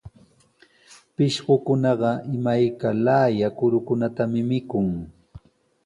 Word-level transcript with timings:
Pishqukunaqa 1.15 2.11
imayka 2.35 2.87
laaya 3.05 3.47
kurukunatami 3.57 4.39
mikun. 4.49 4.87